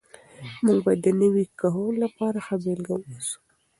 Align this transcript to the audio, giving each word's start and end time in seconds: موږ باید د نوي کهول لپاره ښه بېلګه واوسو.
موږ 0.65 0.79
باید 0.85 0.99
د 1.03 1.07
نوي 1.21 1.45
کهول 1.59 1.95
لپاره 2.05 2.37
ښه 2.45 2.55
بېلګه 2.63 2.93
واوسو. 2.97 3.39